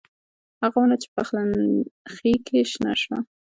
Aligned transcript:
هغه 0.61 0.77
ونه 0.79 0.95
چې 1.01 1.07
په 1.09 1.15
پخلنخي 1.23 2.33
کې 2.45 2.59
شنه 2.71 2.93
شوه 3.01 3.17